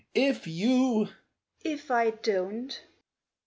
If 0.29 0.47
you...." 0.47 1.09
"If 1.73 1.91
I 1.91 2.09
don't?" 2.09 2.81